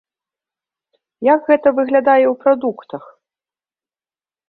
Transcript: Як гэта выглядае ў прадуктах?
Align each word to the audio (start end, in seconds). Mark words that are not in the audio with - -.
Як 1.33 1.39
гэта 1.51 1.67
выглядае 1.81 2.25
ў 2.27 2.35
прадуктах? 2.47 3.03